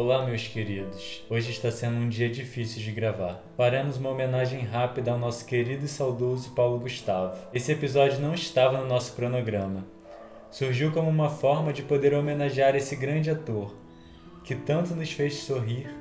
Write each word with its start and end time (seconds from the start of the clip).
Olá, 0.00 0.24
meus 0.24 0.46
queridos. 0.46 1.24
Hoje 1.28 1.50
está 1.50 1.72
sendo 1.72 1.96
um 1.96 2.08
dia 2.08 2.30
difícil 2.30 2.80
de 2.80 2.92
gravar. 2.92 3.42
Faremos 3.56 3.96
uma 3.96 4.10
homenagem 4.10 4.60
rápida 4.60 5.10
ao 5.10 5.18
nosso 5.18 5.44
querido 5.44 5.86
e 5.86 5.88
saudoso 5.88 6.52
Paulo 6.52 6.78
Gustavo. 6.78 7.36
Esse 7.52 7.72
episódio 7.72 8.20
não 8.20 8.32
estava 8.32 8.78
no 8.78 8.86
nosso 8.86 9.16
cronograma. 9.16 9.84
Surgiu 10.52 10.92
como 10.92 11.10
uma 11.10 11.28
forma 11.28 11.72
de 11.72 11.82
poder 11.82 12.14
homenagear 12.14 12.76
esse 12.76 12.94
grande 12.94 13.28
ator, 13.28 13.74
que 14.44 14.54
tanto 14.54 14.94
nos 14.94 15.10
fez 15.10 15.34
sorrir. 15.38 15.92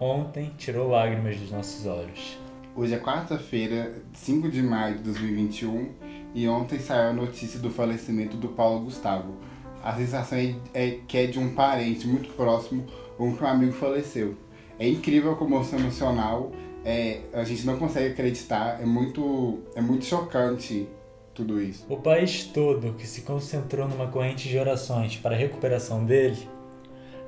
Ontem 0.00 0.50
tirou 0.56 0.88
lágrimas 0.88 1.36
dos 1.36 1.50
nossos 1.50 1.84
olhos. 1.84 2.38
Hoje 2.74 2.94
é 2.94 2.98
quarta-feira, 2.98 4.02
5 4.14 4.50
de 4.50 4.62
maio 4.62 4.96
de 4.96 5.02
2021, 5.02 5.92
e 6.34 6.48
ontem 6.48 6.78
saiu 6.78 7.10
a 7.10 7.12
notícia 7.12 7.60
do 7.60 7.68
falecimento 7.68 8.38
do 8.38 8.48
Paulo 8.48 8.84
Gustavo 8.84 9.36
a 9.84 9.94
sensação 9.94 10.38
é, 10.38 10.54
é 10.72 10.98
que 11.06 11.18
é 11.18 11.26
de 11.26 11.38
um 11.38 11.54
parente 11.54 12.08
muito 12.08 12.30
próximo 12.30 12.86
ou 13.18 13.36
que 13.36 13.44
um 13.44 13.46
amigo 13.46 13.72
faleceu. 13.72 14.34
É 14.78 14.88
incrível 14.88 15.32
a 15.32 15.36
comoção 15.36 15.78
emocional, 15.78 16.50
é, 16.84 17.20
a 17.34 17.44
gente 17.44 17.66
não 17.66 17.76
consegue 17.76 18.12
acreditar, 18.12 18.80
é 18.80 18.86
muito, 18.86 19.60
é 19.76 19.82
muito 19.82 20.06
chocante 20.06 20.88
tudo 21.34 21.60
isso. 21.60 21.84
O 21.88 21.98
país 21.98 22.44
todo 22.44 22.94
que 22.94 23.06
se 23.06 23.20
concentrou 23.20 23.86
numa 23.86 24.06
corrente 24.06 24.48
de 24.48 24.58
orações 24.58 25.16
para 25.16 25.34
a 25.34 25.38
recuperação 25.38 26.04
dele, 26.04 26.48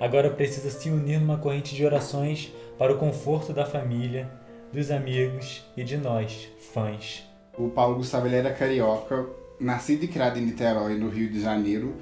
agora 0.01 0.31
precisa 0.31 0.71
se 0.71 0.89
unir 0.89 1.21
numa 1.21 1.37
corrente 1.37 1.75
de 1.75 1.85
orações 1.85 2.53
para 2.79 2.93
o 2.93 2.99
conforto 2.99 3.53
da 3.53 3.67
família, 3.67 4.31
dos 4.73 4.91
amigos 4.91 5.63
e 5.77 5.85
de 5.85 5.99
nós, 5.99 6.49
fãs. 6.73 7.23
O 7.59 7.69
Paulo 7.69 7.97
Gustavo 7.97 8.27
era 8.29 8.53
carioca, 8.53 9.27
nascido 9.61 10.05
e 10.05 10.09
criado 10.09 10.39
em 10.39 10.43
Niterói, 10.43 10.99
no 10.99 11.09
Rio 11.09 11.31
de 11.31 11.41
Janeiro, 11.41 11.95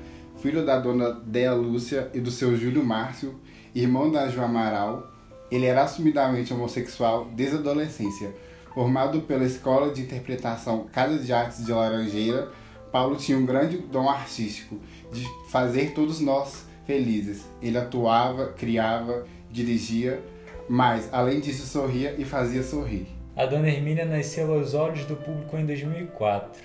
filho 0.45 0.62
da 0.62 0.79
dona 0.79 1.11
Dea 1.11 1.55
Lúcia 1.55 2.11
e 2.12 2.21
do 2.21 2.30
seu 2.30 2.55
Júlio 2.55 2.84
Márcio, 2.84 3.41
irmão 3.75 4.12
da 4.12 4.29
Jo 4.29 4.43
Amaral, 4.43 5.11
ele 5.51 5.65
era 5.65 5.84
assumidamente 5.84 6.53
homossexual 6.53 7.25
desde 7.34 7.56
a 7.56 7.61
adolescência. 7.61 8.31
Formado 8.75 9.23
pela 9.23 9.47
Escola 9.47 9.91
de 9.91 10.03
Interpretação 10.03 10.86
Casa 10.92 11.19
de 11.19 11.33
Artes 11.33 11.64
de 11.64 11.73
Laranjeira, 11.73 12.53
Paulo 12.92 13.17
tinha 13.17 13.39
um 13.39 13.47
grande 13.47 13.78
dom 13.78 14.06
artístico 14.06 14.78
de 15.11 15.27
fazer 15.48 15.95
todos 15.95 16.20
nós 16.20 16.67
felizes. 16.84 17.47
Ele 17.62 17.79
atuava, 17.79 18.48
criava, 18.48 19.25
dirigia, 19.51 20.23
mas 20.69 21.08
além 21.11 21.41
disso 21.41 21.67
sorria 21.67 22.17
e 22.19 22.25
fazia 22.27 22.62
sorrir. 22.62 23.06
A 23.34 23.47
Dona 23.47 23.69
Hermínia 23.69 24.05
nasceu 24.05 24.53
aos 24.53 24.75
olhos 24.75 25.06
do 25.06 25.17
público 25.17 25.56
em 25.56 25.64
2004, 25.64 26.62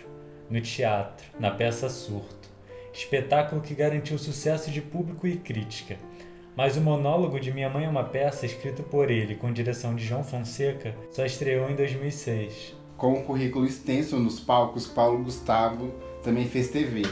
no 0.50 0.60
teatro, 0.60 1.26
na 1.40 1.52
peça 1.52 1.88
Surto 1.88 2.40
espetáculo 2.94 3.62
que 3.62 3.74
garantiu 3.74 4.18
sucesso 4.18 4.72
de 4.72 4.82
público 4.82 5.28
e 5.28 5.38
crítica. 5.38 5.98
Mas 6.56 6.76
o 6.76 6.82
monólogo 6.82 7.40
de 7.40 7.54
Minha 7.54 7.70
Mãe 7.70 7.86
é 7.86 7.90
uma 7.90 8.04
Peça, 8.04 8.46
escrito 8.46 8.84
por 8.84 9.10
ele 9.10 9.36
com 9.36 9.52
direção 9.52 9.96
de 9.96 10.06
João 10.06 10.24
Fonseca, 10.24 10.96
só 11.12 11.26
estreou 11.26 11.70
em 11.70 11.76
2006. 11.76 12.76
Com 12.98 13.14
um 13.14 13.24
currículo 13.24 13.66
extenso 13.66 14.18
nos 14.18 14.40
palcos, 14.40 14.86
Paulo 14.86 15.24
Gustavo 15.24 15.94
também 16.22 16.48
fez 16.50 16.70
TV. 16.70 17.04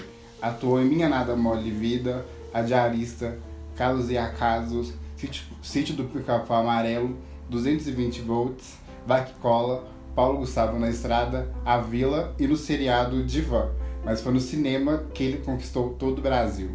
Atuou 0.41 0.81
em 0.81 0.85
Minha 0.85 1.07
Nada 1.07 1.35
Mole 1.35 1.71
Vida, 1.71 2.25
A 2.53 2.61
Diarista, 2.61 3.37
Casos 3.75 4.09
e 4.09 4.17
Acasos, 4.17 4.93
Sítio, 5.15 5.45
Sítio 5.61 5.95
do 5.95 6.03
Pica-Pau 6.03 6.61
Amarelo, 6.61 7.17
220 7.49 8.21
volts, 8.21 8.77
Vai 9.05 9.23
que 9.23 9.33
Cola, 9.35 9.87
Paulo 10.13 10.39
Gustavo 10.39 10.77
na 10.77 10.89
Estrada, 10.89 11.49
A 11.63 11.77
Vila 11.77 12.35
e 12.37 12.45
no 12.45 12.57
seriado 12.57 13.23
Divan 13.23 13.71
mas 14.07 14.21
foi 14.21 14.31
no 14.31 14.39
cinema 14.39 15.03
que 15.13 15.21
ele 15.21 15.37
conquistou 15.39 15.89
todo 15.95 16.19
o 16.19 16.21
Brasil. 16.21 16.71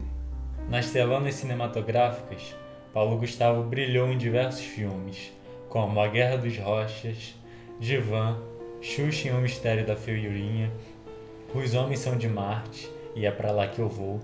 Nas 0.69 0.91
telonas 0.91 1.35
cinematográficas, 1.37 2.55
Paulo 2.93 3.17
Gustavo 3.17 3.63
brilhou 3.63 4.09
em 4.09 4.19
diversos 4.19 4.61
filmes, 4.61 5.33
como 5.71 5.99
A 5.99 6.09
Guerra 6.09 6.37
dos 6.37 6.59
Rochas, 6.59 7.35
Divan, 7.81 8.37
Xuxa 8.83 9.29
e 9.29 9.31
o 9.31 9.39
Mistério 9.39 9.87
da 9.87 9.97
Feiurinha, 9.97 10.71
Os 11.55 11.73
Homens 11.73 12.01
São 12.01 12.19
de 12.19 12.29
Marte 12.29 12.91
e 13.17 13.25
É 13.25 13.31
Pra 13.31 13.51
Lá 13.51 13.67
Que 13.67 13.79
Eu 13.79 13.89
Vou, 13.89 14.21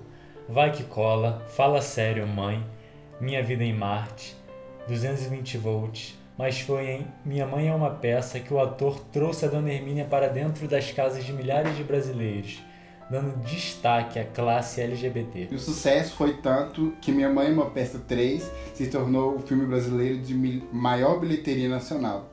Vai 0.47 0.70
Que 0.70 0.82
Cola, 0.82 1.42
Fala 1.56 1.80
Sério 1.80 2.26
Mãe, 2.26 2.62
Minha 3.18 3.42
Vida 3.42 3.64
em 3.64 3.72
Marte, 3.72 4.36
220 4.86 5.56
volts, 5.56 6.14
mas 6.36 6.60
foi 6.60 6.91
em 6.91 7.06
Minha 7.24 7.47
Mãe 7.47 7.68
é 7.68 7.74
uma 7.74 7.88
Peça 7.88 8.38
que 8.38 8.52
o 8.52 8.60
ator 8.60 9.00
trouxe 9.10 9.47
a 9.47 9.48
Dona 9.48 9.72
Hermínia 9.72 10.04
para 10.04 10.28
dentro 10.28 10.68
das 10.68 10.92
casas 10.92 11.24
de 11.24 11.32
milhares 11.32 11.74
de 11.74 11.82
brasileiros 11.82 12.68
dando 13.10 13.36
destaque 13.44 14.19
à 14.19 14.24
classe 14.24 14.80
LGBT. 14.80 15.48
E 15.50 15.54
o 15.54 15.58
sucesso 15.58 16.14
foi 16.14 16.34
tanto 16.34 16.92
que 17.00 17.10
Minha 17.10 17.30
Mãe 17.30 17.48
é 17.48 17.50
uma 17.50 17.70
Peça 17.70 17.98
3 18.06 18.50
se 18.74 18.86
tornou 18.88 19.36
o 19.36 19.41
filme 19.41 19.66
brasileiro 19.66 20.19
de 20.19 20.34
maior 20.72 21.18
bilheteria 21.18 21.68
nacional. 21.68 22.28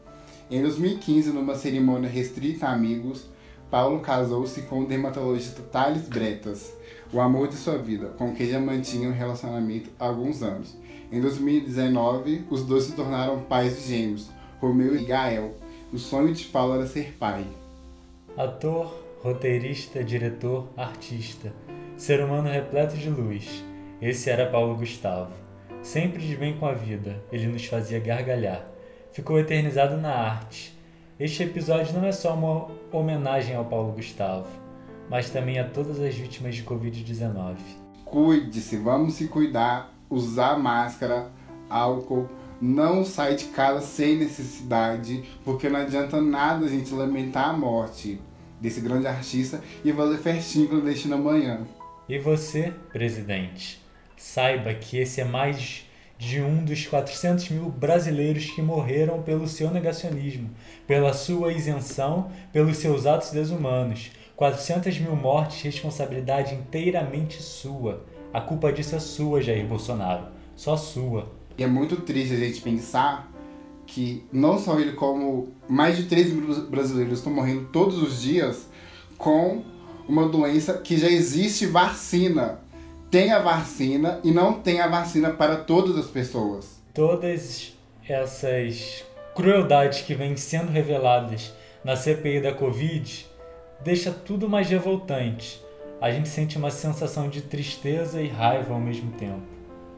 Em 0.49 0.61
2015, 0.61 1.31
numa 1.31 1.55
cerimônia 1.55 2.09
restrita 2.09 2.67
a 2.67 2.73
amigos, 2.73 3.25
Paulo 3.71 3.99
casou-se 3.99 4.61
com 4.63 4.81
o 4.81 4.85
dermatologista 4.85 5.61
Thales 5.63 6.07
Bretas, 6.07 6.71
o 7.11 7.19
amor 7.19 7.47
de 7.47 7.55
sua 7.55 7.77
vida, 7.77 8.09
com 8.17 8.33
quem 8.33 8.47
já 8.47 8.59
mantinha 8.59 9.09
um 9.09 9.13
relacionamento 9.13 9.89
há 9.99 10.05
alguns 10.05 10.43
anos. 10.43 10.75
Em 11.11 11.19
2019, 11.19 12.45
os 12.49 12.63
dois 12.63 12.83
se 12.83 12.91
tornaram 12.91 13.41
pais 13.41 13.81
de 13.81 13.87
gêmeos, 13.89 14.29
Romeu 14.59 14.95
e 14.95 15.05
Gael. 15.05 15.55
O 15.91 15.97
sonho 15.97 16.33
de 16.33 16.45
Paulo 16.45 16.75
era 16.75 16.87
ser 16.87 17.15
pai. 17.17 17.45
Ator, 18.37 19.04
roteirista, 19.25 20.03
diretor, 20.03 20.67
artista, 20.77 21.51
ser 21.97 22.23
humano 22.23 22.47
repleto 22.47 22.95
de 22.95 23.09
luz. 23.09 23.65
Esse 23.99 24.29
era 24.29 24.51
Paulo 24.51 24.75
Gustavo. 24.75 25.31
Sempre 25.81 26.21
de 26.21 26.37
bem 26.37 26.55
com 26.59 26.67
a 26.67 26.73
vida, 26.73 27.23
ele 27.31 27.47
nos 27.47 27.65
fazia 27.65 27.99
gargalhar. 27.99 28.63
Ficou 29.11 29.39
eternizado 29.39 29.97
na 29.97 30.11
arte. 30.11 30.77
Este 31.19 31.41
episódio 31.41 31.91
não 31.95 32.05
é 32.05 32.11
só 32.11 32.35
uma 32.35 32.67
homenagem 32.91 33.55
ao 33.55 33.65
Paulo 33.65 33.93
Gustavo, 33.93 34.47
mas 35.09 35.31
também 35.31 35.57
a 35.57 35.67
todas 35.67 35.99
as 35.99 36.13
vítimas 36.13 36.53
de 36.53 36.61
Covid-19. 36.61 37.55
Cuide-se, 38.05 38.77
vamos 38.77 39.15
se 39.15 39.27
cuidar, 39.27 39.91
usar 40.07 40.59
máscara, 40.59 41.31
álcool, 41.67 42.29
não 42.61 43.03
sai 43.03 43.33
de 43.33 43.45
casa 43.45 43.81
sem 43.81 44.17
necessidade, 44.17 45.23
porque 45.43 45.67
não 45.67 45.79
adianta 45.79 46.21
nada 46.21 46.67
a 46.67 46.69
gente 46.69 46.93
lamentar 46.93 47.49
a 47.49 47.53
morte 47.53 48.21
desse 48.59 48.81
grande 48.81 49.07
artista 49.07 49.61
e 49.83 49.91
fazer 49.91 50.17
festinha 50.17 50.67
clandestina 50.67 51.15
amanhã. 51.15 51.65
E 52.07 52.19
você, 52.19 52.73
presidente, 52.91 53.81
saiba 54.17 54.73
que 54.73 54.97
esse 54.97 55.21
é 55.21 55.25
mais 55.25 55.85
de 56.17 56.41
um 56.41 56.63
dos 56.63 56.85
400 56.87 57.49
mil 57.49 57.69
brasileiros 57.69 58.45
que 58.45 58.61
morreram 58.61 59.21
pelo 59.21 59.47
seu 59.47 59.69
negacionismo, 59.69 60.49
pela 60.87 61.13
sua 61.13 61.51
isenção, 61.51 62.31
pelos 62.53 62.77
seus 62.77 63.05
atos 63.05 63.31
desumanos. 63.31 64.11
400 64.35 64.99
mil 64.99 65.15
mortes, 65.15 65.61
responsabilidade 65.61 66.55
inteiramente 66.55 67.41
sua. 67.41 68.05
A 68.33 68.41
culpa 68.41 68.71
disso 68.71 68.95
é 68.95 68.99
sua, 68.99 69.41
Jair 69.41 69.65
Bolsonaro. 69.65 70.27
Só 70.55 70.75
sua. 70.75 71.31
E 71.57 71.63
é 71.63 71.67
muito 71.67 71.97
triste 71.97 72.33
a 72.33 72.37
gente 72.37 72.61
pensar 72.61 73.31
que 73.85 74.23
não 74.31 74.57
só 74.57 74.79
ele, 74.79 74.93
como 74.93 75.49
mais 75.67 75.97
de 75.97 76.03
13 76.03 76.33
mil 76.33 76.61
brasileiros 76.67 77.19
estão 77.19 77.33
morrendo 77.33 77.65
todos 77.71 78.01
os 78.01 78.21
dias 78.21 78.67
com 79.17 79.63
uma 80.07 80.27
doença 80.27 80.73
que 80.73 80.97
já 80.97 81.09
existe 81.09 81.65
vacina. 81.65 82.59
Tem 83.09 83.31
a 83.31 83.39
vacina 83.39 84.19
e 84.23 84.31
não 84.31 84.53
tem 84.53 84.81
a 84.81 84.87
vacina 84.87 85.31
para 85.31 85.57
todas 85.57 85.97
as 85.97 86.07
pessoas. 86.07 86.81
Todas 86.93 87.73
essas 88.07 89.03
crueldades 89.35 90.01
que 90.01 90.13
vêm 90.13 90.35
sendo 90.35 90.71
reveladas 90.71 91.53
na 91.83 91.95
CPI 91.95 92.41
da 92.41 92.53
Covid 92.53 93.25
deixa 93.83 94.11
tudo 94.11 94.49
mais 94.49 94.69
revoltante. 94.69 95.63
A 96.01 96.11
gente 96.11 96.27
sente 96.27 96.57
uma 96.57 96.71
sensação 96.71 97.29
de 97.29 97.41
tristeza 97.41 98.21
e 98.21 98.27
raiva 98.27 98.73
ao 98.73 98.79
mesmo 98.79 99.11
tempo. 99.13 99.43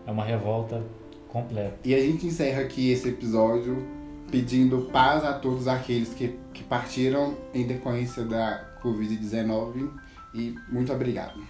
É 0.06 0.12
uma 0.12 0.24
revolta 0.24 0.84
completa. 1.30 1.78
E 1.84 1.94
a 1.94 2.00
gente 2.00 2.26
encerra 2.26 2.62
aqui 2.62 2.92
esse 2.92 3.10
episódio 3.10 3.86
pedindo 4.30 4.90
paz 4.92 5.24
a 5.24 5.34
todos 5.34 5.68
aqueles 5.68 6.14
que, 6.14 6.38
que 6.54 6.64
partiram 6.64 7.38
em 7.54 7.66
decorrência 7.66 8.24
da 8.24 8.78
Covid-19 8.84 9.92
e 10.34 10.56
muito 10.70 10.92
obrigado. 10.92 11.42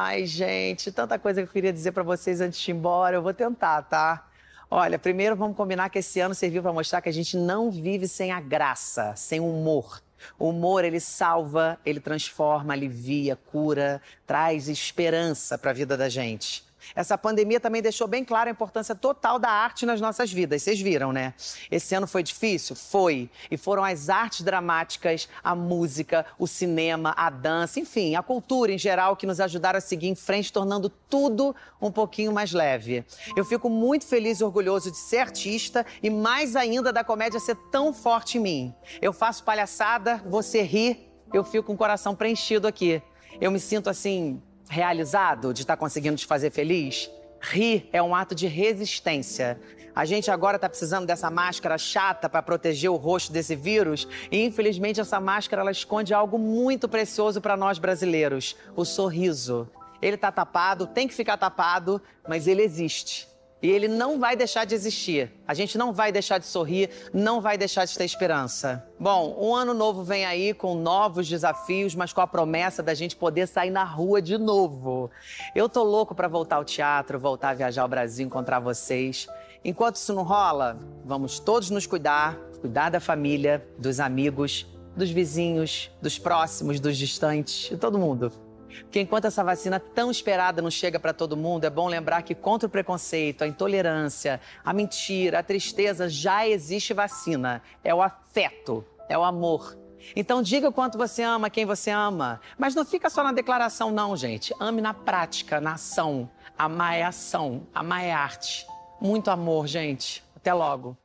Ai, 0.00 0.26
gente, 0.26 0.92
tanta 0.92 1.18
coisa 1.18 1.42
que 1.42 1.48
eu 1.48 1.52
queria 1.52 1.72
dizer 1.72 1.92
para 1.92 2.02
vocês 2.02 2.40
antes 2.40 2.60
de 2.60 2.70
ir 2.70 2.74
embora. 2.74 3.16
Eu 3.16 3.22
vou 3.22 3.34
tentar, 3.34 3.82
tá? 3.82 4.28
Olha, 4.70 4.98
primeiro 4.98 5.34
vamos 5.34 5.56
combinar 5.56 5.88
que 5.88 5.98
esse 5.98 6.20
ano 6.20 6.34
serviu 6.34 6.62
para 6.62 6.72
mostrar 6.72 7.00
que 7.00 7.08
a 7.08 7.12
gente 7.12 7.36
não 7.36 7.70
vive 7.70 8.06
sem 8.06 8.30
a 8.30 8.40
graça, 8.40 9.14
sem 9.16 9.40
o 9.40 9.48
humor. 9.48 10.02
O 10.38 10.50
humor, 10.50 10.84
ele 10.84 11.00
salva, 11.00 11.78
ele 11.86 12.00
transforma, 12.00 12.74
alivia, 12.74 13.34
cura, 13.34 14.00
traz 14.26 14.68
esperança 14.68 15.56
para 15.56 15.70
a 15.70 15.74
vida 15.74 15.96
da 15.96 16.08
gente. 16.08 16.67
Essa 16.94 17.18
pandemia 17.18 17.60
também 17.60 17.82
deixou 17.82 18.06
bem 18.06 18.24
clara 18.24 18.50
a 18.50 18.52
importância 18.52 18.94
total 18.94 19.38
da 19.38 19.50
arte 19.50 19.84
nas 19.86 20.00
nossas 20.00 20.32
vidas. 20.32 20.62
Vocês 20.62 20.80
viram, 20.80 21.12
né? 21.12 21.34
Esse 21.70 21.94
ano 21.94 22.06
foi 22.06 22.22
difícil? 22.22 22.76
Foi. 22.76 23.30
E 23.50 23.56
foram 23.56 23.84
as 23.84 24.08
artes 24.08 24.42
dramáticas, 24.42 25.28
a 25.42 25.54
música, 25.54 26.26
o 26.38 26.46
cinema, 26.46 27.14
a 27.16 27.30
dança, 27.30 27.80
enfim, 27.80 28.14
a 28.14 28.22
cultura 28.22 28.72
em 28.72 28.78
geral 28.78 29.16
que 29.16 29.26
nos 29.26 29.40
ajudaram 29.40 29.78
a 29.78 29.80
seguir 29.80 30.08
em 30.08 30.14
frente, 30.14 30.52
tornando 30.52 30.88
tudo 30.88 31.54
um 31.80 31.90
pouquinho 31.90 32.32
mais 32.32 32.52
leve. 32.52 33.04
Eu 33.36 33.44
fico 33.44 33.68
muito 33.68 34.06
feliz 34.06 34.40
e 34.40 34.44
orgulhoso 34.44 34.90
de 34.90 34.96
ser 34.96 35.18
artista 35.18 35.84
e 36.02 36.10
mais 36.10 36.56
ainda 36.56 36.92
da 36.92 37.04
comédia 37.04 37.40
ser 37.40 37.56
tão 37.70 37.92
forte 37.92 38.38
em 38.38 38.40
mim. 38.40 38.74
Eu 39.00 39.12
faço 39.12 39.44
palhaçada, 39.44 40.22
você 40.26 40.62
ri, 40.62 41.08
eu 41.32 41.44
fico 41.44 41.66
com 41.66 41.74
o 41.74 41.76
coração 41.76 42.14
preenchido 42.14 42.66
aqui. 42.66 43.02
Eu 43.40 43.50
me 43.50 43.60
sinto 43.60 43.88
assim 43.90 44.42
realizado 44.68 45.52
de 45.52 45.62
estar 45.62 45.76
conseguindo 45.76 46.16
te 46.16 46.26
fazer 46.26 46.50
feliz? 46.50 47.10
Rir 47.40 47.88
é 47.92 48.02
um 48.02 48.14
ato 48.14 48.34
de 48.34 48.46
resistência. 48.46 49.60
A 49.94 50.04
gente 50.04 50.30
agora 50.30 50.56
está 50.56 50.68
precisando 50.68 51.06
dessa 51.06 51.30
máscara 51.30 51.76
chata 51.76 52.28
para 52.28 52.42
proteger 52.42 52.90
o 52.90 52.96
rosto 52.96 53.32
desse 53.32 53.56
vírus 53.56 54.06
e 54.30 54.44
infelizmente 54.44 55.00
essa 55.00 55.18
máscara 55.18 55.62
ela 55.62 55.72
esconde 55.72 56.14
algo 56.14 56.38
muito 56.38 56.88
precioso 56.88 57.40
para 57.40 57.56
nós 57.56 57.78
brasileiros: 57.78 58.56
o 58.76 58.84
sorriso. 58.84 59.68
Ele 60.00 60.14
está 60.14 60.30
tapado, 60.30 60.86
tem 60.86 61.08
que 61.08 61.14
ficar 61.14 61.36
tapado, 61.36 62.00
mas 62.28 62.46
ele 62.46 62.62
existe. 62.62 63.26
E 63.60 63.68
ele 63.68 63.88
não 63.88 64.20
vai 64.20 64.36
deixar 64.36 64.64
de 64.64 64.74
existir. 64.74 65.32
A 65.46 65.52
gente 65.52 65.76
não 65.76 65.92
vai 65.92 66.12
deixar 66.12 66.38
de 66.38 66.46
sorrir, 66.46 66.90
não 67.12 67.40
vai 67.40 67.58
deixar 67.58 67.84
de 67.84 67.96
ter 67.96 68.04
esperança. 68.04 68.86
Bom, 69.00 69.36
um 69.40 69.54
ano 69.54 69.74
novo 69.74 70.04
vem 70.04 70.24
aí 70.24 70.54
com 70.54 70.76
novos 70.76 71.28
desafios, 71.28 71.94
mas 71.94 72.12
com 72.12 72.20
a 72.20 72.26
promessa 72.26 72.82
da 72.82 72.94
gente 72.94 73.16
poder 73.16 73.48
sair 73.48 73.70
na 73.70 73.82
rua 73.82 74.22
de 74.22 74.38
novo. 74.38 75.10
Eu 75.56 75.68
tô 75.68 75.82
louco 75.82 76.14
para 76.14 76.28
voltar 76.28 76.56
ao 76.56 76.64
teatro, 76.64 77.18
voltar 77.18 77.50
a 77.50 77.54
viajar 77.54 77.82
ao 77.82 77.88
Brasil, 77.88 78.24
encontrar 78.24 78.60
vocês. 78.60 79.26
Enquanto 79.64 79.96
isso 79.96 80.14
não 80.14 80.22
rola, 80.22 80.78
vamos 81.04 81.40
todos 81.40 81.68
nos 81.68 81.84
cuidar, 81.84 82.36
cuidar 82.60 82.90
da 82.90 83.00
família, 83.00 83.66
dos 83.76 83.98
amigos, 83.98 84.66
dos 84.96 85.10
vizinhos, 85.10 85.90
dos 86.00 86.16
próximos, 86.16 86.78
dos 86.78 86.96
distantes, 86.96 87.70
de 87.70 87.76
todo 87.76 87.98
mundo. 87.98 88.32
Porque 88.82 89.00
enquanto 89.00 89.26
essa 89.26 89.42
vacina 89.42 89.80
tão 89.80 90.10
esperada 90.10 90.62
não 90.62 90.70
chega 90.70 90.98
para 90.98 91.12
todo 91.12 91.36
mundo, 91.36 91.64
é 91.64 91.70
bom 91.70 91.88
lembrar 91.88 92.22
que 92.22 92.34
contra 92.34 92.66
o 92.66 92.70
preconceito, 92.70 93.42
a 93.42 93.46
intolerância, 93.46 94.40
a 94.64 94.72
mentira, 94.72 95.38
a 95.38 95.42
tristeza, 95.42 96.08
já 96.08 96.46
existe 96.46 96.92
vacina. 96.94 97.62
É 97.82 97.94
o 97.94 98.02
afeto, 98.02 98.84
é 99.08 99.16
o 99.16 99.24
amor. 99.24 99.76
Então 100.14 100.42
diga 100.42 100.68
o 100.68 100.72
quanto 100.72 100.96
você 100.96 101.22
ama 101.22 101.50
quem 101.50 101.66
você 101.66 101.90
ama. 101.90 102.40
Mas 102.56 102.74
não 102.74 102.84
fica 102.84 103.10
só 103.10 103.22
na 103.22 103.32
declaração, 103.32 103.90
não, 103.90 104.16
gente. 104.16 104.54
Ame 104.60 104.80
na 104.80 104.94
prática, 104.94 105.60
na 105.60 105.72
ação. 105.72 106.30
Amar 106.56 106.94
é 106.94 107.02
ação, 107.02 107.66
amar 107.74 108.04
é 108.04 108.12
arte. 108.12 108.66
Muito 109.00 109.30
amor, 109.30 109.66
gente. 109.66 110.24
Até 110.34 110.52
logo. 110.52 110.96